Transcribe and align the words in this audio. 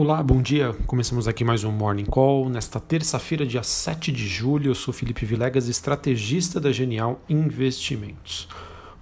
Olá, 0.00 0.22
bom 0.22 0.40
dia. 0.40 0.76
Começamos 0.86 1.26
aqui 1.26 1.42
mais 1.42 1.64
um 1.64 1.72
Morning 1.72 2.04
Call. 2.04 2.48
Nesta 2.48 2.78
terça-feira, 2.78 3.44
dia 3.44 3.64
7 3.64 4.12
de 4.12 4.28
julho, 4.28 4.70
eu 4.70 4.74
sou 4.76 4.94
Felipe 4.94 5.26
Vilegas, 5.26 5.66
estrategista 5.66 6.60
da 6.60 6.70
Genial 6.70 7.20
Investimentos. 7.28 8.46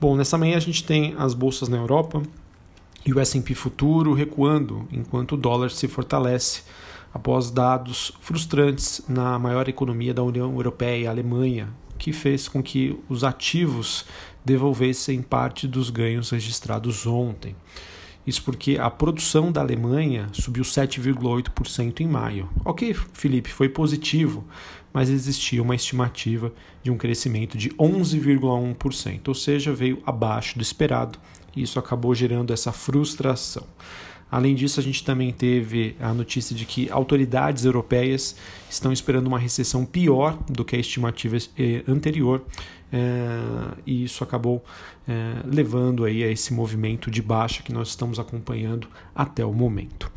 Bom, 0.01 0.17
nessa 0.17 0.39
manhã 0.39 0.57
a 0.57 0.61
gente 0.61 0.83
tem 0.83 1.15
as 1.19 1.35
bolsas 1.35 1.69
na 1.69 1.77
Europa 1.77 2.23
e 3.05 3.13
o 3.13 3.21
S&P 3.21 3.55
futuro 3.55 4.15
recuando, 4.15 4.89
enquanto 4.91 5.33
o 5.33 5.37
dólar 5.37 5.71
se 5.71 5.87
fortalece 5.87 6.63
após 7.13 7.51
dados 7.51 8.13
frustrantes 8.23 9.03
na 9.07 9.39
maior 9.39 9.69
economia 9.69 10.15
da 10.15 10.23
União 10.23 10.51
Europeia, 10.51 11.11
a 11.11 11.13
Alemanha, 11.13 11.69
que 11.99 12.11
fez 12.11 12.49
com 12.49 12.63
que 12.63 12.99
os 13.07 13.23
ativos 13.23 14.07
devolvessem 14.43 15.21
parte 15.21 15.69
dos 15.69 15.91
ganhos 15.91 16.31
registrados 16.31 17.07
ontem. 17.07 17.55
Isso 18.27 18.43
porque 18.43 18.77
a 18.79 18.91
produção 18.91 19.53
da 19.53 19.61
Alemanha 19.61 20.27
subiu 20.33 20.65
7,8% 20.65 22.01
em 22.01 22.09
maio. 22.09 22.49
Ok, 22.65 22.93
Felipe, 23.13 23.51
foi 23.51 23.69
positivo, 23.69 24.45
mas 24.93 25.09
existia 25.09 25.63
uma 25.63 25.77
estimativa 25.77 26.53
de 26.83 26.91
um 26.91 26.97
crescimento 26.97 27.57
de 27.57 27.71
11,1%, 27.71 29.29
ou 29.29 29.35
seja, 29.35 29.73
veio 29.73 30.03
abaixo 30.05 30.59
do 30.59 30.63
esperado 30.63 31.19
e 31.55 31.63
isso 31.63 31.79
acabou 31.79 32.15
gerando 32.15 32.53
essa 32.53 32.73
frustração. 32.73 33.65
Além 34.31 34.55
disso, 34.55 34.81
a 34.81 34.83
gente 34.83 35.05
também 35.05 35.33
teve 35.33 35.97
a 36.01 36.13
notícia 36.13 36.55
de 36.55 36.67
que 36.67 36.91
autoridades 36.91 37.65
europeias 37.65 38.37
estão 38.69 38.93
esperando 38.93 39.29
uma 39.29 39.39
recessão 39.39 39.85
pior 39.85 40.37
do 40.49 40.65
que 40.65 40.75
a 40.75 40.79
estimativa 40.79 41.37
eh, 41.57 41.85
anterior, 41.87 42.45
é, 42.93 43.41
e 43.85 44.05
isso 44.05 44.23
acabou 44.23 44.65
é, 45.09 45.35
levando 45.45 46.05
aí 46.05 46.23
a 46.23 46.31
esse 46.31 46.55
movimento 46.55 47.11
de 47.11 47.21
baixa 47.21 47.63
que 47.63 47.73
nós 47.73 47.89
estamos 47.89 48.19
acompanhando 48.19 48.89
até 49.15 49.45
o 49.45 49.53
momento. 49.53 50.11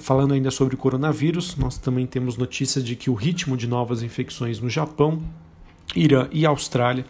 Falando 0.00 0.34
ainda 0.34 0.50
sobre 0.50 0.74
o 0.74 0.76
coronavírus, 0.76 1.54
nós 1.54 1.78
também 1.78 2.04
temos 2.04 2.36
notícia 2.36 2.82
de 2.82 2.96
que 2.96 3.08
o 3.08 3.14
ritmo 3.14 3.56
de 3.56 3.68
novas 3.68 4.02
infecções 4.02 4.58
no 4.58 4.68
Japão, 4.68 5.22
Irã 5.94 6.28
e 6.32 6.44
Austrália 6.44 7.04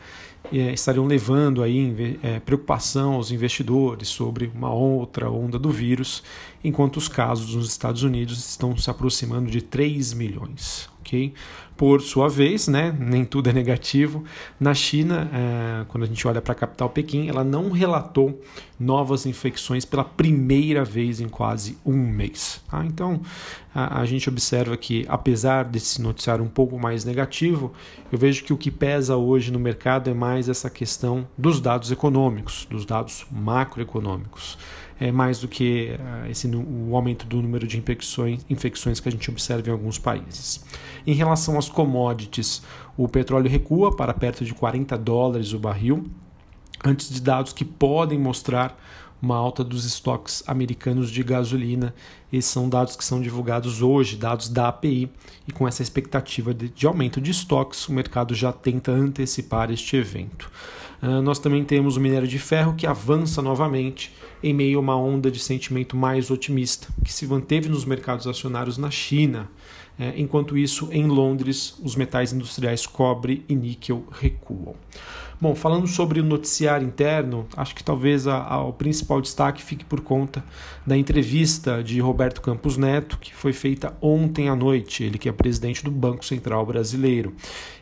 estariam 0.53 1.07
levando 1.07 1.63
aí 1.63 2.19
é, 2.23 2.41
preocupação 2.41 3.15
aos 3.15 3.31
investidores 3.31 4.09
sobre 4.09 4.51
uma 4.55 4.73
outra 4.73 5.31
onda 5.31 5.59
do 5.59 5.71
vírus, 5.71 6.23
enquanto 6.63 6.97
os 6.97 7.09
casos 7.09 7.55
nos 7.55 7.69
Estados 7.69 8.03
Unidos 8.03 8.39
estão 8.39 8.77
se 8.77 8.91
aproximando 8.91 9.51
de 9.51 9.61
3 9.61 10.15
milhões. 10.15 10.89
Okay? 11.09 11.33
Por 11.75 12.03
sua 12.03 12.29
vez, 12.29 12.69
né, 12.69 12.95
nem 12.99 13.25
tudo 13.25 13.49
é 13.49 13.53
negativo. 13.53 14.25
Na 14.61 14.75
China, 14.75 15.31
é, 15.33 15.85
quando 15.89 16.03
a 16.03 16.07
gente 16.07 16.27
olha 16.27 16.43
para 16.43 16.53
a 16.53 16.55
capital 16.55 16.91
Pequim, 16.91 17.29
ela 17.29 17.43
não 17.43 17.71
relatou 17.71 18.43
novas 18.79 19.27
infecções 19.27 19.85
pela 19.85 20.05
primeira 20.05 20.85
vez 20.85 21.21
em 21.21 21.29
quase 21.29 21.79
um 21.87 21.97
mês. 21.97 22.61
Tá? 22.69 22.85
Então, 22.85 23.23
a, 23.73 24.01
a, 24.01 24.07
gente 24.07 24.29
observa 24.29 24.77
que, 24.77 25.07
apesar 25.09 25.65
desse 25.65 26.03
noticiário 26.03 26.45
um 26.45 26.49
pouco 26.49 26.79
mais 26.79 27.05
negativo, 27.05 27.73
eu 28.11 28.19
vejo 28.19 28.45
que 28.45 28.53
o 28.53 28.57
que 28.57 28.71
pesa 28.71 29.17
hoje 29.17 29.53
no 29.53 29.59
mercado 29.59 30.11
é 30.11 30.15
mais 30.15 30.49
essa 30.49 30.69
questão 30.69 31.29
dos 31.39 31.61
dados 31.61 31.93
econômicos, 31.93 32.67
dos 32.69 32.85
dados 32.85 33.25
macroeconômicos 33.31 34.59
é 35.01 35.13
mais 35.13 35.41
do 35.41 35.49
que 35.49 35.97
uh, 35.99 36.31
esse, 36.31 36.49
o 36.49 36.95
aumento 36.97 37.27
do 37.27 37.41
número 37.41 37.67
de 37.67 37.79
infecções, 37.79 38.45
infecções 38.51 38.99
que 39.01 39.09
a 39.09 39.13
gente 39.13 39.31
observa 39.31 39.69
em 39.69 39.73
alguns 39.73 39.99
países. 39.99 40.65
Em 41.07 41.15
relação 41.15 41.59
às 41.59 41.69
commodities, 41.69 42.63
o 42.97 43.09
petróleo 43.09 43.49
recua 43.49 43.95
para 43.95 44.13
perto 44.13 44.45
de 44.45 44.53
40 44.55 44.99
dólares 44.99 45.53
o 45.53 45.59
barril, 45.59 46.05
antes 46.85 47.11
de 47.11 47.21
dados 47.21 47.53
que 47.53 47.65
podem 47.65 48.19
mostrar 48.19 48.77
uma 49.21 49.37
alta 49.37 49.65
dos 49.65 49.85
estoques 49.85 50.43
americanos 50.47 51.11
de 51.11 51.23
gasolina. 51.23 51.95
Esses 52.33 52.51
são 52.51 52.69
dados 52.69 52.95
que 52.95 53.05
são 53.05 53.21
divulgados 53.21 53.83
hoje, 53.83 54.17
dados 54.17 54.49
da 54.49 54.69
API, 54.69 55.11
e 55.47 55.53
com 55.53 55.67
essa 55.67 55.83
expectativa 55.83 56.55
de, 56.55 56.69
de 56.69 56.87
aumento 56.87 57.21
de 57.21 57.31
estoques, 57.31 57.89
o 57.89 57.93
mercado 57.93 58.35
já 58.35 58.53
tenta 58.53 58.93
antecipar 58.93 59.71
este 59.71 59.97
evento. 59.97 60.51
Uh, 61.03 61.23
nós 61.23 61.39
também 61.39 61.65
temos 61.65 61.97
o 61.97 62.01
minério 62.01 62.27
de 62.27 62.39
ferro 62.39 62.75
que 62.75 62.87
avança 62.87 63.41
novamente 63.41 64.13
em 64.43 64.53
meio 64.53 64.79
a 64.79 64.81
uma 64.81 64.97
onda 64.97 65.31
de 65.31 65.39
sentimento 65.39 65.97
mais 65.97 66.31
otimista, 66.31 66.89
que 67.05 67.13
se 67.13 67.27
manteve 67.27 67.69
nos 67.69 67.85
mercados 67.85 68.27
acionários 68.27 68.79
na 68.79 68.91
China. 68.91 69.49
É, 69.99 70.15
enquanto 70.17 70.57
isso, 70.57 70.89
em 70.93 71.07
Londres, 71.07 71.77
os 71.83 71.97
metais 71.97 72.33
industriais 72.33 72.87
cobre 72.87 73.45
e 73.49 73.55
níquel 73.55 74.05
recuam. 74.13 74.77
Bom, 75.41 75.55
falando 75.55 75.87
sobre 75.87 76.21
o 76.21 76.25
noticiário 76.25 76.85
interno, 76.85 77.47
acho 77.57 77.73
que 77.73 77.85
talvez 77.85 78.27
a, 78.27 78.43
a, 78.43 78.65
o 78.65 78.73
principal 78.73 79.21
destaque 79.21 79.63
fique 79.63 79.85
por 79.85 80.01
conta 80.01 80.45
da 80.85 80.97
entrevista 80.97 81.81
de 81.83 82.01
Roberto 82.01 82.41
Campos 82.41 82.77
Neto, 82.77 83.19
que 83.19 83.33
foi 83.33 83.53
feita 83.53 83.97
ontem 84.01 84.49
à 84.49 84.57
noite, 84.57 85.05
ele 85.05 85.17
que 85.17 85.29
é 85.29 85.33
presidente 85.33 85.85
do 85.85 85.93
Banco 85.93 86.25
Central 86.25 86.67
Brasileiro. 86.67 87.35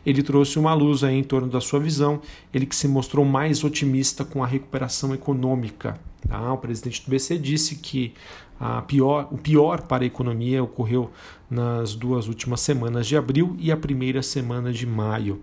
Ele 0.05 0.21
trouxe 0.21 0.59
uma 0.59 0.75
luz 0.75 1.03
aí 1.03 1.15
em 1.15 1.23
torno 1.23 1.47
da 1.47 1.59
sua 1.59 1.79
visão, 1.79 2.21
ele 2.53 2.67
que 2.67 2.75
se 2.75 2.87
mostrou 2.87 3.25
mais 3.25 3.63
otimista 3.63 4.23
com 4.23 4.43
a 4.43 4.47
recuperação 4.47 5.11
econômica. 5.15 5.99
Tá? 6.27 6.53
O 6.53 6.57
presidente 6.57 7.03
do 7.03 7.09
BC 7.09 7.37
disse 7.37 7.75
que 7.75 8.13
a 8.59 8.81
pior, 8.81 9.27
o 9.31 9.37
pior 9.37 9.81
para 9.83 10.03
a 10.03 10.07
economia 10.07 10.63
ocorreu 10.63 11.11
nas 11.49 11.93
duas 11.95 12.27
últimas 12.27 12.59
semanas 12.61 13.05
de 13.07 13.15
abril 13.15 13.55
e 13.59 13.71
a 13.71 13.77
primeira 13.77 14.21
semana 14.21 14.73
de 14.73 14.85
maio. 14.85 15.41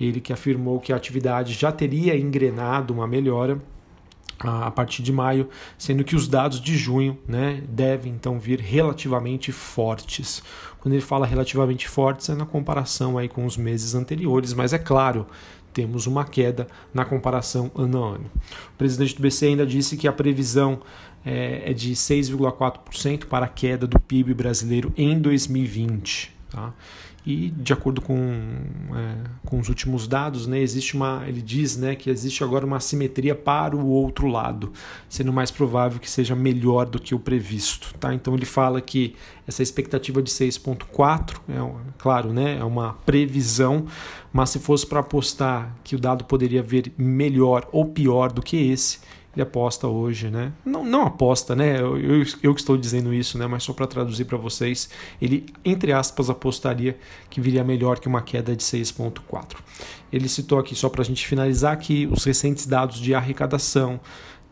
Ele 0.00 0.20
que 0.20 0.32
afirmou 0.32 0.78
que 0.78 0.92
a 0.92 0.96
atividade 0.96 1.54
já 1.54 1.72
teria 1.72 2.16
engrenado 2.16 2.92
uma 2.92 3.06
melhora 3.06 3.60
a 4.42 4.70
partir 4.70 5.02
de 5.02 5.12
maio, 5.12 5.48
sendo 5.76 6.02
que 6.02 6.16
os 6.16 6.26
dados 6.26 6.60
de 6.60 6.76
junho 6.76 7.18
né, 7.28 7.62
devem 7.68 8.12
então 8.12 8.38
vir 8.38 8.58
relativamente 8.58 9.52
fortes. 9.52 10.42
Quando 10.80 10.94
ele 10.94 11.02
fala 11.02 11.26
relativamente 11.26 11.86
fortes, 11.86 12.30
é 12.30 12.34
na 12.34 12.46
comparação 12.46 13.18
aí 13.18 13.28
com 13.28 13.44
os 13.44 13.58
meses 13.58 13.94
anteriores, 13.94 14.54
mas 14.54 14.72
é 14.72 14.78
claro, 14.78 15.26
temos 15.72 16.06
uma 16.06 16.24
queda 16.24 16.66
na 16.92 17.04
comparação 17.04 17.70
ano 17.74 18.04
a 18.04 18.08
ano. 18.14 18.30
O 18.74 18.78
presidente 18.78 19.14
do 19.16 19.22
BC 19.22 19.46
ainda 19.46 19.66
disse 19.66 19.96
que 19.96 20.08
a 20.08 20.12
previsão 20.12 20.80
é, 21.24 21.70
é 21.70 21.72
de 21.72 21.92
6,4% 21.92 23.26
para 23.26 23.46
a 23.46 23.48
queda 23.48 23.86
do 23.86 23.98
PIB 24.00 24.34
brasileiro 24.34 24.92
em 24.96 25.18
2020. 25.18 26.34
Tá? 26.50 26.72
E 27.24 27.50
de 27.50 27.72
acordo 27.72 28.00
com, 28.00 28.16
é, 28.16 29.14
com 29.44 29.60
os 29.60 29.68
últimos 29.68 30.08
dados, 30.08 30.46
né, 30.46 30.58
existe 30.58 30.94
uma, 30.94 31.22
ele 31.26 31.42
diz 31.42 31.76
né, 31.76 31.94
que 31.94 32.08
existe 32.08 32.42
agora 32.42 32.64
uma 32.64 32.80
simetria 32.80 33.34
para 33.34 33.76
o 33.76 33.86
outro 33.86 34.26
lado, 34.26 34.72
sendo 35.08 35.30
mais 35.30 35.50
provável 35.50 36.00
que 36.00 36.10
seja 36.10 36.34
melhor 36.34 36.86
do 36.86 36.98
que 36.98 37.14
o 37.14 37.18
previsto. 37.18 37.92
Tá? 38.00 38.14
Então 38.14 38.34
ele 38.34 38.46
fala 38.46 38.80
que 38.80 39.14
essa 39.46 39.62
expectativa 39.62 40.22
de 40.22 40.30
6,4 40.30 41.36
é 41.48 41.92
claro, 41.98 42.32
né, 42.32 42.58
é 42.58 42.64
uma 42.64 42.94
previsão, 43.04 43.84
mas 44.32 44.50
se 44.50 44.58
fosse 44.58 44.86
para 44.86 45.00
apostar 45.00 45.76
que 45.84 45.94
o 45.94 45.98
dado 45.98 46.24
poderia 46.24 46.62
vir 46.62 46.92
melhor 46.96 47.68
ou 47.70 47.84
pior 47.84 48.32
do 48.32 48.40
que 48.40 48.56
esse, 48.56 48.98
ele 49.34 49.42
aposta 49.42 49.86
hoje, 49.86 50.28
né? 50.28 50.52
Não, 50.64 50.84
não 50.84 51.02
aposta, 51.06 51.54
né? 51.54 51.80
Eu, 51.80 51.96
eu, 51.98 52.26
eu 52.42 52.54
que 52.54 52.60
estou 52.60 52.76
dizendo 52.76 53.14
isso, 53.14 53.38
né? 53.38 53.46
Mas 53.46 53.62
só 53.62 53.72
para 53.72 53.86
traduzir 53.86 54.24
para 54.24 54.36
vocês, 54.36 54.90
ele, 55.22 55.46
entre 55.64 55.92
aspas, 55.92 56.28
apostaria 56.28 56.98
que 57.28 57.40
viria 57.40 57.62
melhor 57.62 58.00
que 58.00 58.08
uma 58.08 58.22
queda 58.22 58.56
de 58.56 58.62
6,4. 58.62 59.56
Ele 60.12 60.28
citou 60.28 60.58
aqui, 60.58 60.74
só 60.74 60.88
para 60.88 61.02
a 61.02 61.04
gente 61.04 61.26
finalizar, 61.26 61.78
que 61.78 62.08
os 62.10 62.24
recentes 62.24 62.66
dados 62.66 62.98
de 62.98 63.14
arrecadação, 63.14 64.00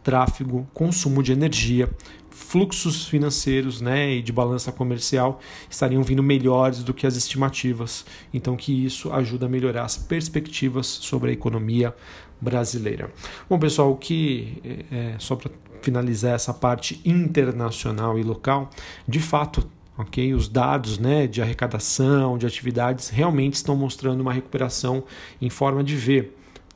tráfego, 0.03 0.67
consumo 0.73 1.23
de 1.25 1.33
energia, 1.33 1.91
fluxos 2.31 3.07
financeiros 3.07 3.81
né, 3.81 4.15
e 4.15 4.23
de 4.23 4.33
balança 4.33 4.71
comercial 4.71 5.41
estariam 5.69 6.03
vindo 6.03 6.23
melhores 6.23 6.85
do 6.85 6.95
que 6.95 7.07
as 7.07 7.17
estimativas. 7.17 8.07
Então, 8.33 8.57
que 8.57 8.85
isso 8.85 9.13
ajuda 9.13 9.47
a 9.47 9.49
melhorar 9.49 9.85
as 9.85 9.97
perspectivas 9.97 10.87
sobre 10.87 11.31
a 11.31 11.33
economia 11.33 11.95
brasileira. 12.41 13.11
Bom, 13.49 13.59
pessoal, 13.59 13.93
o 13.93 13.97
que 13.97 14.85
é, 14.91 15.15
só 15.19 15.37
para 15.37 15.51
finalizar 15.83 16.35
essa 16.35 16.53
parte 16.53 17.01
internacional 17.05 18.19
e 18.19 18.23
local, 18.23 18.71
de 19.07 19.21
fato, 19.21 19.69
ok, 19.97 20.35
os 20.35 20.49
dados 20.49 20.99
né, 20.99 21.27
de 21.27 21.43
arrecadação, 21.43 22.39
de 22.39 22.47
atividades 22.47 23.09
realmente 23.09 23.55
estão 23.55 23.77
mostrando 23.77 24.21
uma 24.21 24.33
recuperação 24.33 25.05
em 25.41 25.51
forma 25.51 25.83
de 25.83 25.97
V, 25.97 26.31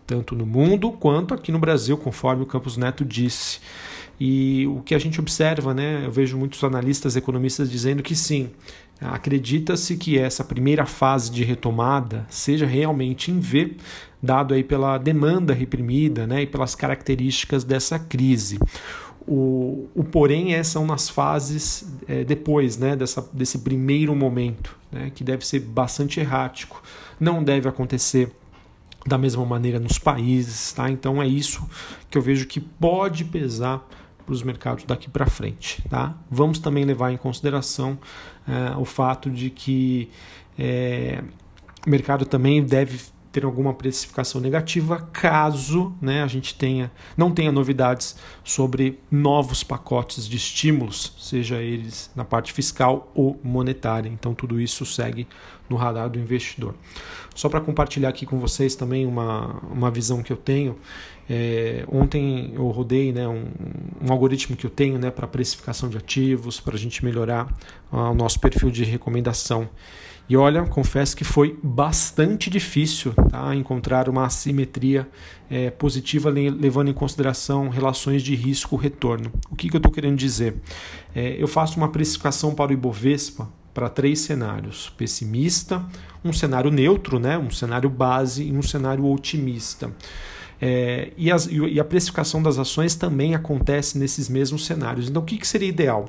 tanto 0.06 0.34
no 0.34 0.44
mundo 0.44 0.90
quanto 0.92 1.34
aqui 1.34 1.52
no 1.52 1.58
Brasil, 1.58 1.96
conforme 1.96 2.42
o 2.42 2.46
Campos 2.46 2.76
Neto 2.76 3.04
disse. 3.04 3.60
E 4.20 4.66
o 4.68 4.82
que 4.82 4.94
a 4.94 4.98
gente 4.98 5.18
observa, 5.18 5.74
né, 5.74 6.02
eu 6.04 6.10
vejo 6.10 6.36
muitos 6.36 6.62
analistas, 6.62 7.16
economistas 7.16 7.70
dizendo 7.70 8.02
que 8.02 8.14
sim, 8.14 8.50
acredita-se 9.04 9.96
que 9.96 10.18
essa 10.18 10.44
primeira 10.44 10.86
fase 10.86 11.30
de 11.30 11.44
retomada 11.44 12.26
seja 12.28 12.66
realmente 12.66 13.30
em 13.30 13.40
V, 13.40 13.76
dado 14.22 14.54
aí 14.54 14.62
pela 14.62 14.98
demanda 14.98 15.52
reprimida 15.52 16.26
né, 16.26 16.42
e 16.42 16.46
pelas 16.46 16.74
características 16.74 17.64
dessa 17.64 17.98
crise. 17.98 18.58
O, 19.26 19.88
o 19.94 20.02
porém 20.04 20.54
é, 20.54 20.62
são 20.62 20.86
nas 20.86 21.08
fases 21.08 21.86
é, 22.08 22.24
depois 22.24 22.76
né, 22.76 22.96
dessa, 22.96 23.28
desse 23.32 23.58
primeiro 23.58 24.14
momento, 24.14 24.76
né, 24.90 25.10
que 25.14 25.22
deve 25.22 25.46
ser 25.46 25.60
bastante 25.60 26.20
errático. 26.20 26.82
Não 27.20 27.42
deve 27.42 27.68
acontecer 27.68 28.32
da 29.06 29.18
mesma 29.18 29.44
maneira 29.44 29.80
nos 29.80 29.98
países, 29.98 30.72
tá? 30.72 30.88
Então 30.90 31.20
é 31.20 31.26
isso 31.26 31.68
que 32.08 32.16
eu 32.16 32.22
vejo 32.22 32.46
que 32.46 32.60
pode 32.60 33.24
pesar 33.24 33.88
para 34.24 34.32
os 34.32 34.42
mercados 34.42 34.84
daqui 34.84 35.10
para 35.10 35.26
frente. 35.26 35.82
Tá? 35.88 36.14
Vamos 36.30 36.58
também 36.58 36.84
levar 36.84 37.12
em 37.12 37.16
consideração 37.16 37.98
é, 38.46 38.76
o 38.76 38.84
fato 38.84 39.30
de 39.30 39.50
que 39.50 40.10
é, 40.58 41.22
o 41.86 41.90
mercado 41.90 42.24
também 42.24 42.62
deve 42.62 42.98
ter 43.32 43.44
alguma 43.44 43.72
precificação 43.72 44.40
negativa 44.40 45.08
caso 45.10 45.94
né, 46.02 46.22
a 46.22 46.26
gente 46.26 46.54
tenha, 46.54 46.92
não 47.16 47.32
tenha 47.32 47.50
novidades 47.50 48.14
sobre 48.44 49.00
novos 49.10 49.64
pacotes 49.64 50.28
de 50.28 50.36
estímulos, 50.36 51.14
seja 51.18 51.56
eles 51.62 52.10
na 52.14 52.24
parte 52.24 52.52
fiscal 52.52 53.10
ou 53.14 53.40
monetária. 53.42 54.08
Então 54.10 54.34
tudo 54.34 54.60
isso 54.60 54.84
segue 54.84 55.26
no 55.68 55.76
radar 55.76 56.10
do 56.10 56.18
investidor. 56.18 56.74
Só 57.34 57.48
para 57.48 57.60
compartilhar 57.60 58.10
aqui 58.10 58.26
com 58.26 58.38
vocês 58.38 58.74
também 58.74 59.06
uma, 59.06 59.60
uma 59.70 59.90
visão 59.90 60.22
que 60.22 60.30
eu 60.32 60.36
tenho. 60.36 60.78
É, 61.34 61.86
ontem 61.90 62.52
eu 62.54 62.68
rodei 62.68 63.10
né, 63.10 63.26
um, 63.26 63.46
um, 64.02 64.12
algoritmo 64.12 64.54
que 64.54 64.66
eu 64.66 64.70
tenho 64.70 64.98
né, 64.98 65.10
para 65.10 65.26
precificação 65.26 65.88
de 65.88 65.96
ativos, 65.96 66.60
para 66.60 66.74
a 66.74 66.78
gente 66.78 67.02
melhorar 67.02 67.46
uh, 67.90 67.96
o 67.96 68.14
nosso 68.14 68.38
perfil 68.38 68.70
de 68.70 68.84
recomendação. 68.84 69.66
E 70.28 70.36
olha, 70.36 70.62
confesso 70.64 71.16
que 71.16 71.24
foi 71.24 71.58
bastante 71.62 72.50
difícil 72.50 73.14
tá, 73.30 73.54
encontrar 73.54 74.10
uma 74.10 74.26
assimetria 74.26 75.08
é, 75.50 75.70
positiva 75.70 76.28
levando 76.28 76.88
em 76.90 76.92
consideração 76.92 77.70
relações 77.70 78.22
de 78.22 78.34
risco-retorno. 78.34 79.32
O 79.50 79.56
que, 79.56 79.70
que 79.70 79.76
eu 79.76 79.78
estou 79.78 79.90
querendo 79.90 80.18
dizer? 80.18 80.56
É, 81.14 81.42
eu 81.42 81.48
faço 81.48 81.78
uma 81.78 81.88
precificação 81.88 82.54
para 82.54 82.72
o 82.72 82.74
Ibovespa 82.74 83.48
para 83.72 83.88
três 83.88 84.20
cenários: 84.20 84.92
pessimista, 84.98 85.82
um 86.22 86.32
cenário 86.32 86.70
neutro, 86.70 87.18
né, 87.18 87.38
um 87.38 87.50
cenário 87.50 87.88
base 87.88 88.44
e 88.44 88.52
um 88.52 88.62
cenário 88.62 89.10
otimista. 89.10 89.90
É, 90.64 91.10
e, 91.16 91.28
as, 91.28 91.48
e, 91.50 91.80
a 91.80 91.84
precificação 91.84 92.40
das 92.40 92.56
ações 92.56 92.94
também 92.94 93.34
acontece 93.34 93.98
nesses 93.98 94.28
mesmos 94.28 94.64
cenários. 94.64 95.10
Então, 95.10 95.20
o 95.20 95.24
que, 95.24 95.36
que 95.36 95.46
seria 95.46 95.68
ideal? 95.68 96.08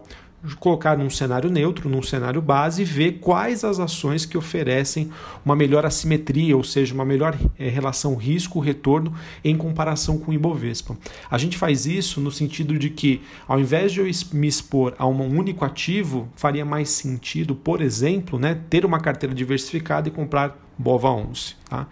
colocar 0.60 0.98
num 0.98 1.10
cenário 1.10 1.50
neutro, 1.50 1.90
num 1.90 2.02
cenário 2.02 2.42
base 2.42 2.82
e 2.82 2.86
ver 2.86 3.14
quais 3.14 3.64
as 3.64 3.80
ações 3.80 4.26
que 4.26 4.38
oferecem 4.38 5.10
uma 5.46 5.56
melhor 5.56 5.86
assimetria, 5.86 6.58
ou 6.58 6.66
seja, 6.66 6.94
uma 6.94 7.06
melhor 7.06 7.38
é, 7.58 7.70
relação 7.70 8.14
risco-retorno 8.16 9.14
em 9.42 9.56
comparação 9.56 10.18
com 10.18 10.32
o 10.32 10.34
Ibovespa. 10.34 10.98
A 11.32 11.38
gente 11.38 11.58
faz 11.58 11.86
isso 11.86 12.20
no 12.20 12.30
sentido 12.30 12.78
de 12.78 12.90
que, 12.90 13.22
ao 13.48 13.58
invés 13.58 13.94
de 13.94 14.02
eu 14.02 14.12
me 14.34 14.48
expor 14.48 14.94
a 15.00 15.08
um 15.08 15.22
único 15.22 15.64
ativo, 15.64 16.28
faria 16.36 16.66
mais 16.66 16.90
sentido, 16.90 17.56
por 17.56 17.82
exemplo, 17.82 18.38
né, 18.38 18.60
ter 18.70 18.86
uma 18.86 19.00
carteira 19.00 19.34
diversificada 19.34 20.10
e 20.10 20.12
comprar 20.12 20.62
BOVA 20.78 21.10
11. 21.10 21.56
Tá? 21.70 21.88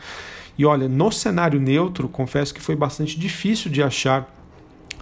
E 0.57 0.65
olha, 0.65 0.87
no 0.87 1.11
cenário 1.11 1.59
neutro, 1.59 2.07
confesso 2.07 2.53
que 2.53 2.61
foi 2.61 2.75
bastante 2.75 3.19
difícil 3.19 3.71
de 3.71 3.81
achar 3.81 4.29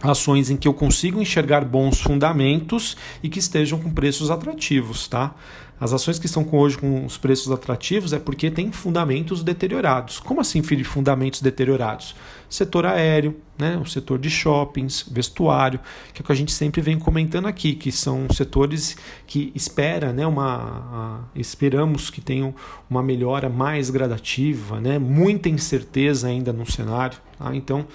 ações 0.02 0.50
em 0.50 0.56
que 0.56 0.68
eu 0.68 0.74
consigo 0.74 1.22
enxergar 1.22 1.66
bons 1.66 2.00
fundamentos 2.00 2.96
e 3.22 3.30
que 3.30 3.40
estejam 3.40 3.80
com 3.80 3.92
preços 3.92 4.32
atrativos, 4.32 5.08
tá? 5.08 5.36
As 5.80 5.94
ações 5.94 6.20
que 6.20 6.26
estão 6.26 6.44
com 6.44 6.58
hoje 6.58 6.78
com 6.78 7.06
os 7.06 7.18
preços 7.18 7.52
atrativos 7.52 8.12
é 8.12 8.20
porque 8.20 8.52
tem 8.52 8.72
fundamentos 8.72 9.42
deteriorados. 9.42 10.20
Como 10.20 10.42
assim, 10.42 10.62
filho, 10.62 10.84
fundamentos 10.84 11.42
deteriorados? 11.42 12.16
Setor 12.50 12.86
aéreo, 12.86 13.38
né, 13.58 13.78
o 13.78 13.86
setor 13.86 14.20
de 14.20 14.30
shoppings, 14.30 15.06
vestuário, 15.10 15.80
que 16.14 16.22
é 16.22 16.24
o 16.24 16.26
que 16.26 16.32
a 16.32 16.36
gente 16.36 16.52
sempre 16.52 16.82
vem 16.82 17.00
comentando 17.00 17.48
aqui, 17.48 17.76
que 17.76 17.92
são 17.92 18.28
setores 18.32 18.98
que 19.26 19.52
espera, 19.56 20.12
né, 20.12 20.26
uma, 20.28 21.24
a, 21.34 21.40
esperamos 21.40 22.10
que 22.10 22.20
tenham 22.20 22.54
uma 22.90 23.04
melhora 23.04 23.50
mais 23.50 23.90
gradativa, 23.90 24.82
né, 24.82 25.00
muita 25.00 25.48
incerteza 25.48 26.28
ainda 26.28 26.52
no 26.52 26.70
cenário. 26.70 27.18
Tá? 27.38 27.56
Então, 27.56 27.88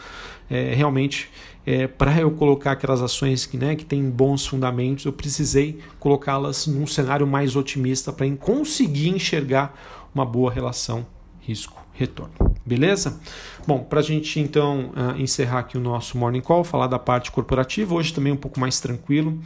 é, 0.49 0.75
realmente 0.75 1.31
é, 1.67 1.87
para 1.87 2.21
eu 2.21 2.31
colocar 2.31 2.73
aquelas 2.73 3.01
ações 3.01 3.47
que, 3.47 3.57
né, 3.57 3.75
que 3.75 3.85
têm 3.85 4.09
bons 4.09 4.47
fundamentos, 4.47 5.05
eu 5.05 5.13
precisei 5.13 5.79
colocá-las 5.99 6.67
num 6.67 6.87
cenário 6.87 7.27
mais 7.27 7.57
otimista 7.57 8.13
para 8.13 8.31
conseguir 8.37 9.09
enxergar 9.09 9.75
uma 10.15 10.25
boa 10.25 10.51
relação 10.51 11.07
risco-retorno. 11.41 12.33
Beleza? 12.65 13.21
Bom, 13.67 13.81
para 13.81 14.01
a 14.01 14.03
gente 14.03 14.41
então 14.41 14.91
uh, 14.91 15.21
encerrar 15.21 15.61
aqui 15.61 15.77
o 15.77 15.81
nosso 15.81 16.17
Morning 16.17 16.41
Call, 16.41 16.65
falar 16.65 16.87
da 16.87 16.99
parte 16.99 17.31
corporativa, 17.31 17.95
hoje 17.95 18.13
também 18.13 18.33
um 18.33 18.37
pouco 18.37 18.59
mais 18.59 18.81
tranquilo 18.81 19.39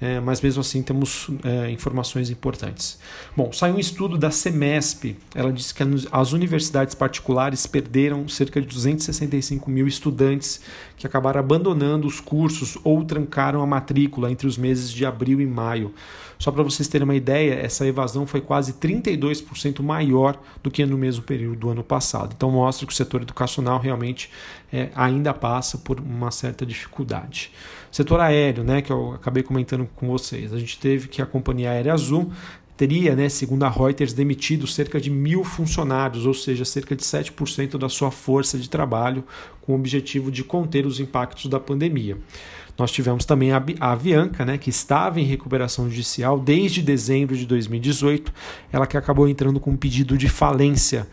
é, 0.00 0.18
mas 0.18 0.40
mesmo 0.40 0.62
assim 0.62 0.82
temos 0.82 1.28
é, 1.44 1.70
informações 1.70 2.30
importantes. 2.30 2.98
Bom, 3.36 3.52
saiu 3.52 3.74
um 3.74 3.78
estudo 3.78 4.16
da 4.16 4.30
Semesp, 4.30 5.16
ela 5.34 5.52
disse 5.52 5.74
que 5.74 5.82
as 6.10 6.32
universidades 6.32 6.94
particulares 6.94 7.66
perderam 7.66 8.26
cerca 8.26 8.60
de 8.60 8.66
265 8.66 9.70
mil 9.70 9.86
estudantes 9.86 10.60
que 10.96 11.06
acabaram 11.06 11.40
abandonando 11.40 12.06
os 12.06 12.20
cursos 12.20 12.78
ou 12.82 13.04
trancaram 13.04 13.60
a 13.60 13.66
matrícula 13.66 14.30
entre 14.30 14.46
os 14.46 14.56
meses 14.56 14.90
de 14.90 15.04
abril 15.04 15.40
e 15.40 15.46
maio. 15.46 15.94
Só 16.38 16.50
para 16.50 16.62
vocês 16.62 16.88
terem 16.88 17.04
uma 17.04 17.14
ideia, 17.14 17.52
essa 17.52 17.86
evasão 17.86 18.26
foi 18.26 18.40
quase 18.40 18.72
32% 18.72 19.82
maior 19.82 20.40
do 20.62 20.70
que 20.70 20.86
no 20.86 20.96
mesmo 20.96 21.22
período 21.22 21.58
do 21.58 21.68
ano 21.68 21.84
passado. 21.84 22.32
Então 22.34 22.50
mostra 22.50 22.86
que 22.86 22.92
o 22.94 22.96
setor 22.96 23.20
educacional 23.20 23.78
realmente 23.78 24.30
é, 24.72 24.88
ainda 24.94 25.34
passa 25.34 25.76
por 25.76 26.00
uma 26.00 26.30
certa 26.30 26.64
dificuldade. 26.64 27.52
Setor 27.90 28.20
aéreo, 28.20 28.62
né, 28.62 28.80
que 28.80 28.92
eu 28.92 29.12
acabei 29.14 29.42
comentando 29.42 29.88
com 29.96 30.06
vocês, 30.06 30.52
a 30.52 30.58
gente 30.58 30.78
teve 30.78 31.08
que 31.08 31.20
a 31.20 31.26
companhia 31.26 31.70
aérea 31.70 31.92
Azul 31.92 32.30
teria, 32.76 33.14
né, 33.14 33.28
segundo 33.28 33.64
a 33.64 33.68
Reuters, 33.68 34.14
demitido 34.14 34.66
cerca 34.66 34.98
de 34.98 35.10
mil 35.10 35.44
funcionários, 35.44 36.24
ou 36.24 36.32
seja, 36.32 36.64
cerca 36.64 36.96
de 36.96 37.02
7% 37.02 37.76
da 37.76 37.90
sua 37.90 38.10
força 38.10 38.56
de 38.56 38.70
trabalho, 38.70 39.22
com 39.60 39.72
o 39.72 39.74
objetivo 39.74 40.30
de 40.30 40.42
conter 40.42 40.86
os 40.86 40.98
impactos 40.98 41.46
da 41.46 41.60
pandemia. 41.60 42.16
Nós 42.78 42.90
tivemos 42.90 43.26
também 43.26 43.52
a 43.52 43.62
Avianca, 43.80 44.46
né, 44.46 44.56
que 44.56 44.70
estava 44.70 45.20
em 45.20 45.24
recuperação 45.24 45.90
judicial 45.90 46.40
desde 46.40 46.80
dezembro 46.80 47.36
de 47.36 47.44
2018, 47.44 48.32
ela 48.72 48.86
que 48.86 48.96
acabou 48.96 49.28
entrando 49.28 49.60
com 49.60 49.72
um 49.72 49.76
pedido 49.76 50.16
de 50.16 50.30
falência. 50.30 51.06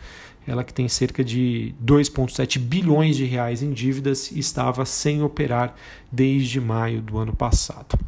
Ela 0.48 0.64
que 0.64 0.72
tem 0.72 0.88
cerca 0.88 1.22
de 1.22 1.74
2,7 1.84 2.58
bilhões 2.58 3.16
de 3.16 3.26
reais 3.26 3.62
em 3.62 3.70
dívidas 3.70 4.32
e 4.32 4.38
estava 4.38 4.86
sem 4.86 5.22
operar 5.22 5.74
desde 6.10 6.58
maio 6.58 7.02
do 7.02 7.18
ano 7.18 7.36
passado. 7.36 7.98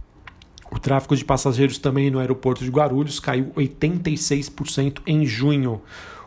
O 0.71 0.79
tráfego 0.79 1.15
de 1.15 1.23
passageiros 1.23 1.77
também 1.77 2.11
no 2.11 2.19
aeroporto 2.19 2.65
de 2.65 2.71
Guarulhos 2.71 3.21
caiu 3.21 3.53
86% 3.55 5.03
em 5.07 5.27
junho. 5.27 5.83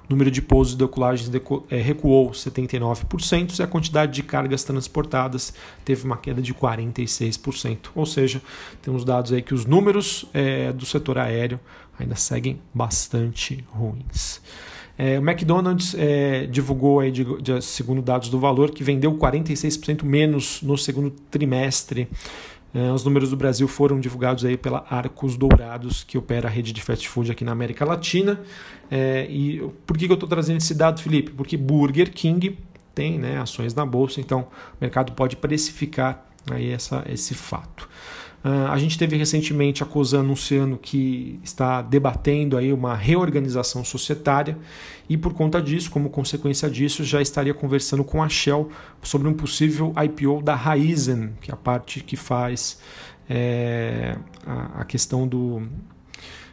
O 0.07 0.11
número 0.11 0.29
de 0.29 0.39
pousos 0.39 0.75
e 0.75 0.77
decolagens 0.77 1.31
é, 1.71 1.77
recuou 1.77 2.29
79% 2.29 3.57
e 3.57 3.63
a 3.63 3.67
quantidade 3.67 4.11
de 4.11 4.21
cargas 4.21 4.63
transportadas 4.63 5.51
teve 5.83 6.05
uma 6.05 6.17
queda 6.17 6.43
de 6.43 6.53
46%. 6.53 7.87
Ou 7.95 8.05
seja, 8.05 8.39
temos 8.83 9.03
dados 9.03 9.33
aí 9.33 9.41
que 9.41 9.55
os 9.55 9.65
números 9.65 10.25
é, 10.31 10.71
do 10.73 10.85
setor 10.85 11.17
aéreo 11.17 11.59
ainda 11.97 12.15
seguem 12.15 12.59
bastante 12.71 13.65
ruins. 13.71 14.41
É, 14.97 15.17
o 15.17 15.27
McDonald's 15.27 15.95
é, 15.97 16.45
divulgou, 16.45 16.99
aí, 16.99 17.11
de, 17.11 17.23
de, 17.41 17.61
segundo 17.61 18.01
dados 18.01 18.29
do 18.29 18.39
valor, 18.39 18.71
que 18.71 18.83
vendeu 18.83 19.13
46% 19.15 20.03
menos 20.03 20.61
no 20.61 20.77
segundo 20.77 21.09
trimestre 21.31 22.07
é, 22.73 22.91
os 22.91 23.03
números 23.03 23.29
do 23.29 23.37
Brasil 23.37 23.67
foram 23.67 23.99
divulgados 23.99 24.43
aí 24.43 24.57
pela 24.57 24.83
Arcos 24.89 25.37
Dourados, 25.37 26.03
que 26.03 26.17
opera 26.17 26.47
a 26.47 26.51
rede 26.51 26.73
de 26.73 26.81
fast 26.81 27.07
food 27.07 27.31
aqui 27.31 27.45
na 27.45 27.51
América 27.51 27.85
Latina. 27.85 28.41
É, 28.89 29.27
e 29.29 29.59
por 29.85 29.95
que, 29.95 30.07
que 30.07 30.11
eu 30.11 30.15
estou 30.15 30.27
trazendo 30.27 30.57
esse 30.57 30.73
dado, 30.73 30.99
Felipe? 30.99 31.31
Porque 31.31 31.55
Burger 31.55 32.11
King 32.11 32.57
tem 32.95 33.19
né, 33.19 33.39
ações 33.39 33.75
na 33.75 33.85
bolsa, 33.85 34.19
então 34.19 34.41
o 34.41 34.77
mercado 34.81 35.11
pode 35.11 35.35
precificar 35.35 36.25
aí 36.49 36.71
essa, 36.71 37.03
esse 37.07 37.35
fato. 37.35 37.87
Uh, 38.43 38.67
a 38.69 38.77
gente 38.77 38.97
teve 38.97 39.15
recentemente 39.15 39.83
a 39.83 39.85
COSAN 39.85 40.19
anunciando 40.19 40.77
que 40.77 41.39
está 41.41 41.81
debatendo 41.81 42.57
aí 42.57 42.73
uma 42.73 42.93
reorganização 42.93 43.85
societária 43.85 44.57
e 45.07 45.17
por 45.17 45.33
conta 45.33 45.61
disso, 45.61 45.89
como 45.89 46.09
consequência 46.09 46.69
disso, 46.69 47.05
já 47.05 47.21
estaria 47.21 47.53
conversando 47.53 48.03
com 48.03 48.21
a 48.21 48.27
Shell 48.27 48.69
sobre 49.01 49.29
um 49.29 49.33
possível 49.33 49.93
IPO 49.95 50.41
da 50.41 50.55
Raizen, 50.55 51.31
que 51.39 51.51
é 51.51 51.53
a 51.53 51.57
parte 51.57 52.01
que 52.01 52.17
faz 52.17 52.79
é, 53.29 54.17
a, 54.45 54.81
a, 54.81 54.85
questão 54.85 55.25
do, 55.25 55.61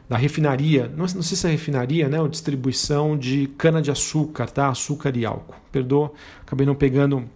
da 0.09 0.17
refinaria, 0.17 0.89
não, 0.89 1.07
não, 1.07 1.23
sei 1.23 1.37
se 1.37 1.47
é 1.47 1.51
refinaria, 1.51 2.09
né, 2.09 2.21
ou 2.21 2.29
distribuição 2.29 3.17
de 3.17 3.49
cana-de-açúcar, 3.59 4.47
tá? 4.49 4.69
açúcar 4.69 5.17
e 5.17 5.25
álcool. 5.25 5.57
Perdoa, 5.73 6.13
acabei 6.43 6.67
não 6.67 6.75
pegando 6.75 7.29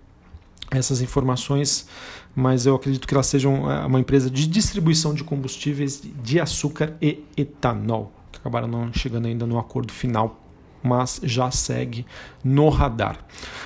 essas 0.78 1.00
informações, 1.00 1.86
mas 2.34 2.66
eu 2.66 2.74
acredito 2.74 3.06
que 3.06 3.14
elas 3.14 3.26
sejam 3.26 3.70
é, 3.70 3.86
uma 3.86 4.00
empresa 4.00 4.30
de 4.30 4.46
distribuição 4.46 5.14
de 5.14 5.24
combustíveis 5.24 6.02
de 6.22 6.40
açúcar 6.40 6.94
e 7.00 7.24
etanol, 7.36 8.12
que 8.32 8.38
acabaram 8.38 8.68
não 8.68 8.92
chegando 8.92 9.26
ainda 9.26 9.46
no 9.46 9.58
acordo 9.58 9.92
final, 9.92 10.40
mas 10.82 11.20
já 11.22 11.50
segue 11.50 12.04
no 12.42 12.68
radar. 12.68 13.18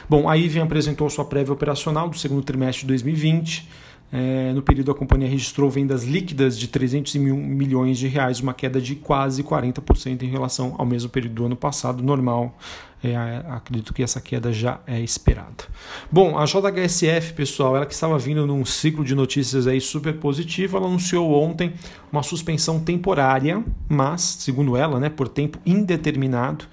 Bom, 0.09 0.29
a 0.29 0.37
IVEN 0.37 0.63
apresentou 0.63 1.11
sua 1.11 1.25
prévia 1.25 1.53
operacional 1.53 2.09
do 2.09 2.17
segundo 2.17 2.43
trimestre 2.43 2.83
de 2.83 2.89
2020. 2.89 3.69
É, 4.11 4.53
no 4.55 4.63
período, 4.63 4.91
a 4.91 4.95
companhia 4.95 5.29
registrou 5.29 5.69
vendas 5.69 6.05
líquidas 6.05 6.59
de 6.59 6.67
300 6.67 7.15
mil 7.17 7.37
milhões 7.37 7.99
de 7.99 8.09
reais, 8.09 8.41
uma 8.41 8.55
queda 8.55 8.81
de 8.81 8.95
quase 8.95 9.43
40% 9.43 10.23
em 10.23 10.29
relação 10.29 10.75
ao 10.79 10.87
mesmo 10.87 11.11
período 11.11 11.35
do 11.35 11.45
ano 11.47 11.57
passado, 11.57 12.03
normal. 12.03 12.57
É, 13.05 13.15
acredito 13.51 13.95
que 13.95 14.03
essa 14.03 14.21
queda 14.21 14.53
já 14.53 14.81
é 14.85 15.01
esperada. 15.01 15.65
Bom, 16.11 16.37
a 16.37 16.45
JHSF, 16.45 17.33
pessoal, 17.33 17.77
ela 17.77 17.87
que 17.87 17.95
estava 17.95 18.19
vindo 18.19 18.45
num 18.45 18.65
ciclo 18.65 19.05
de 19.05 19.15
notícias 19.15 19.69
aí 19.69 19.81
super 19.81 20.15
positivo, 20.15 20.77
ela 20.77 20.87
anunciou 20.87 21.33
ontem 21.33 21.75
uma 22.11 22.25
suspensão 22.25 22.81
temporária, 22.81 23.63
mas, 23.89 24.23
segundo 24.23 24.77
ela, 24.77 24.99
né, 24.99 25.09
por 25.09 25.29
tempo 25.29 25.61
indeterminado, 25.65 26.65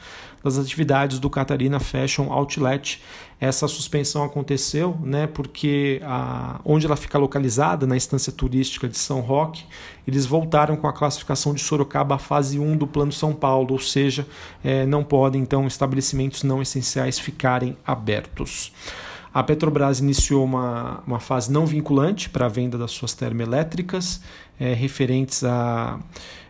das 0.45 0.59
atividades 0.59 1.17
do 1.17 1.27
Catarina 1.27 1.79
Fashion 1.79 2.31
Outlet. 2.31 3.01
Essa 3.39 3.67
suspensão 3.67 4.23
aconteceu 4.23 4.97
né, 5.03 5.27
porque 5.27 6.01
a, 6.03 6.59
onde 6.63 6.85
ela 6.85 6.95
fica 6.95 7.17
localizada, 7.17 7.85
na 7.85 7.97
estância 7.97 8.31
turística 8.31 8.87
de 8.87 8.97
São 8.97 9.19
Roque, 9.19 9.65
eles 10.07 10.25
voltaram 10.25 10.77
com 10.77 10.87
a 10.87 10.93
classificação 10.93 11.53
de 11.53 11.61
Sorocaba 11.61 12.15
à 12.15 12.17
fase 12.17 12.57
1 12.57 12.77
do 12.77 12.87
Plano 12.87 13.11
São 13.11 13.33
Paulo, 13.33 13.73
ou 13.73 13.79
seja, 13.79 14.25
é, 14.63 14.85
não 14.85 15.03
podem 15.03 15.41
então 15.41 15.67
estabelecimentos 15.67 16.43
não 16.43 16.61
essenciais 16.61 17.19
ficarem 17.19 17.77
abertos. 17.85 18.71
A 19.33 19.43
Petrobras 19.43 19.99
iniciou 19.99 20.45
uma, 20.45 21.03
uma 21.05 21.19
fase 21.19 21.51
não 21.51 21.65
vinculante 21.65 22.29
para 22.29 22.45
a 22.45 22.49
venda 22.49 22.77
das 22.77 22.91
suas 22.91 23.13
termoelétricas, 23.13 24.21
é, 24.57 24.73
referentes 24.73 25.43
a, 25.43 25.99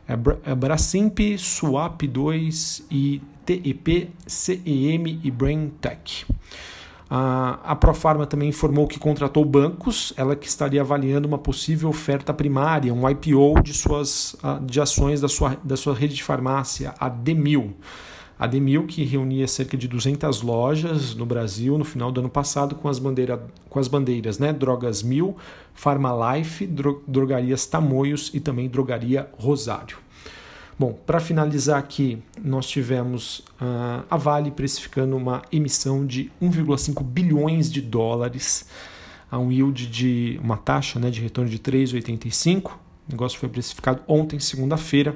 a 0.08 0.56
Bracimp, 0.56 1.20
Swap 1.40 2.04
2 2.04 2.84
e 2.92 3.24
TEP, 3.46 4.10
CEM 4.26 5.20
e 5.24 5.32
BrainTech. 5.32 6.26
A 7.10 7.76
Profarma 7.80 8.26
também 8.26 8.50
informou 8.50 8.88
que 8.88 8.98
contratou 8.98 9.46
bancos, 9.46 10.12
ela 10.18 10.36
que 10.36 10.48
estaria 10.48 10.82
avaliando 10.82 11.28
uma 11.28 11.38
possível 11.38 11.90
oferta 11.90 12.34
primária, 12.34 12.94
um 12.94 13.08
IPO 13.08 13.62
de 13.64 13.74
suas 13.74 14.36
de 14.64 14.82
ações 14.82 15.22
da 15.22 15.28
sua, 15.28 15.56
da 15.64 15.78
sua 15.78 15.94
rede 15.94 16.16
de 16.16 16.24
farmácia, 16.24 16.94
a 17.00 17.08
Demil. 17.08 17.76
A 18.38 18.48
Demil, 18.48 18.86
que 18.86 19.04
reunia 19.06 19.48
cerca 19.48 19.78
de 19.78 19.88
200 19.88 20.42
lojas 20.42 21.16
no 21.16 21.26
Brasil 21.26 21.78
no 21.78 21.86
final 21.86 22.12
do 22.12 22.20
ano 22.20 22.30
passado 22.30 22.76
com 22.76 22.90
as, 22.90 23.00
bandeira, 23.00 23.42
com 23.70 23.80
as 23.80 23.88
bandeiras 23.88 24.40
né? 24.40 24.52
Drogas 24.52 25.02
Mil, 25.02 25.38
Farmalife, 25.74 26.68
Drogarias 27.08 27.66
Tamoios 27.66 28.32
e 28.34 28.42
também 28.42 28.68
Drogaria 28.68 29.30
Rosário. 29.38 30.05
Bom, 30.78 30.92
para 31.06 31.22
finalizar 31.22 31.80
aqui, 31.80 32.22
nós 32.44 32.68
tivemos 32.68 33.40
uh, 33.62 34.06
a 34.10 34.18
Vale 34.18 34.52
precificando 34.52 35.16
uma 35.16 35.42
emissão 35.50 36.06
de 36.06 36.30
1,5 36.42 37.02
bilhões 37.02 37.72
de 37.72 37.82
dólares 37.82 38.68
a 39.32 39.40
um 39.40 39.54
yield 39.54 39.88
de 39.88 40.38
uma 40.44 40.58
taxa 40.58 41.00
né, 41.00 41.10
de 41.10 41.22
retorno 41.22 41.50
de 41.50 41.60
3,85. 41.60 42.72
O 42.72 42.78
negócio 43.10 43.40
foi 43.40 43.48
precificado 43.48 44.02
ontem, 44.06 44.38
segunda-feira, 44.38 45.16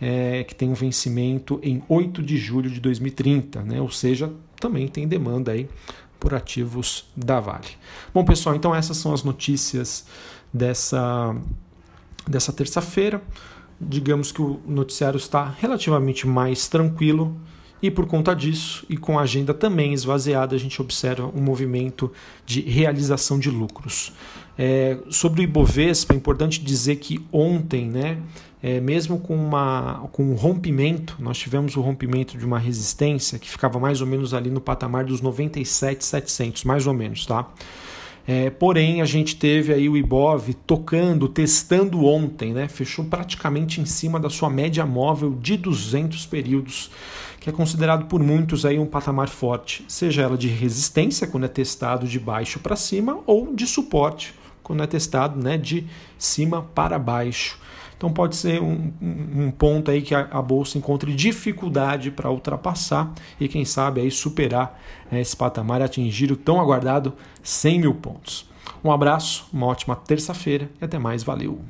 é, 0.00 0.42
que 0.42 0.56
tem 0.56 0.70
um 0.70 0.74
vencimento 0.74 1.60
em 1.62 1.84
8 1.88 2.20
de 2.20 2.36
julho 2.36 2.68
de 2.68 2.80
2030, 2.80 3.62
né? 3.62 3.80
ou 3.80 3.90
seja, 3.90 4.32
também 4.58 4.88
tem 4.88 5.06
demanda 5.06 5.52
aí 5.52 5.68
por 6.18 6.34
ativos 6.34 7.06
da 7.16 7.38
Vale. 7.38 7.68
Bom, 8.12 8.24
pessoal, 8.24 8.56
então 8.56 8.74
essas 8.74 8.96
são 8.96 9.14
as 9.14 9.22
notícias 9.22 10.04
dessa, 10.52 11.36
dessa 12.26 12.52
terça-feira 12.52 13.22
digamos 13.80 14.32
que 14.32 14.40
o 14.40 14.60
noticiário 14.66 15.18
está 15.18 15.54
relativamente 15.58 16.26
mais 16.26 16.68
tranquilo 16.68 17.36
e 17.82 17.90
por 17.90 18.06
conta 18.06 18.34
disso 18.34 18.86
e 18.88 18.96
com 18.96 19.18
a 19.18 19.22
agenda 19.22 19.52
também 19.52 19.92
esvaziada, 19.92 20.56
a 20.56 20.58
gente 20.58 20.80
observa 20.80 21.30
um 21.34 21.40
movimento 21.40 22.10
de 22.44 22.60
realização 22.62 23.38
de 23.38 23.50
lucros. 23.50 24.12
É, 24.58 24.98
sobre 25.10 25.42
o 25.42 25.44
Ibovespa, 25.44 26.14
é 26.14 26.16
importante 26.16 26.62
dizer 26.62 26.96
que 26.96 27.24
ontem, 27.30 27.86
né, 27.86 28.18
é, 28.62 28.80
mesmo 28.80 29.18
com, 29.18 29.36
uma, 29.36 30.08
com 30.12 30.24
um 30.24 30.34
rompimento, 30.34 31.16
nós 31.20 31.36
tivemos 31.36 31.76
o 31.76 31.82
rompimento 31.82 32.38
de 32.38 32.44
uma 32.44 32.58
resistência 32.58 33.38
que 33.38 33.50
ficava 33.50 33.78
mais 33.78 34.00
ou 34.00 34.06
menos 34.06 34.32
ali 34.32 34.50
no 34.50 34.60
patamar 34.60 35.04
dos 35.04 35.20
97,700, 35.20 36.64
mais 36.64 36.86
ou 36.86 36.94
menos, 36.94 37.26
tá? 37.26 37.46
É, 38.28 38.50
porém, 38.50 39.00
a 39.00 39.04
gente 39.04 39.36
teve 39.36 39.72
aí 39.72 39.88
o 39.88 39.96
Ibov 39.96 40.52
tocando, 40.66 41.28
testando 41.28 42.04
ontem, 42.04 42.52
né? 42.52 42.66
fechou 42.66 43.04
praticamente 43.04 43.80
em 43.80 43.84
cima 43.84 44.18
da 44.18 44.28
sua 44.28 44.50
média 44.50 44.84
móvel 44.84 45.38
de 45.40 45.56
200 45.56 46.26
períodos, 46.26 46.90
que 47.38 47.48
é 47.48 47.52
considerado 47.52 48.06
por 48.06 48.20
muitos 48.20 48.66
aí 48.66 48.80
um 48.80 48.86
patamar 48.86 49.28
forte, 49.28 49.84
seja 49.86 50.22
ela 50.22 50.36
de 50.36 50.48
resistência, 50.48 51.28
quando 51.28 51.44
é 51.44 51.48
testado 51.48 52.08
de 52.08 52.18
baixo 52.18 52.58
para 52.58 52.74
cima, 52.74 53.20
ou 53.26 53.54
de 53.54 53.64
suporte, 53.64 54.34
quando 54.60 54.82
é 54.82 54.86
testado 54.88 55.40
né, 55.40 55.56
de 55.56 55.86
cima 56.18 56.62
para 56.74 56.98
baixo. 56.98 57.56
Então 57.96 58.12
pode 58.12 58.36
ser 58.36 58.60
um, 58.60 58.92
um 59.00 59.50
ponto 59.50 59.90
aí 59.90 60.02
que 60.02 60.14
a, 60.14 60.28
a 60.30 60.42
bolsa 60.42 60.76
encontre 60.76 61.14
dificuldade 61.14 62.10
para 62.10 62.30
ultrapassar 62.30 63.12
e 63.40 63.48
quem 63.48 63.64
sabe 63.64 64.00
aí 64.00 64.10
superar 64.10 64.78
é, 65.10 65.20
esse 65.20 65.36
patamar 65.36 65.80
e 65.80 65.84
atingir 65.84 66.30
o 66.30 66.36
tão 66.36 66.60
aguardado 66.60 67.14
100 67.42 67.80
mil 67.80 67.94
pontos. 67.94 68.48
Um 68.84 68.92
abraço, 68.92 69.46
uma 69.52 69.66
ótima 69.66 69.96
terça-feira 69.96 70.70
e 70.80 70.84
até 70.84 70.98
mais, 70.98 71.22
valeu! 71.22 71.60